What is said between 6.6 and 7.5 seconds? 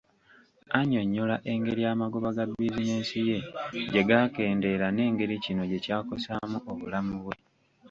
obulamu bwe.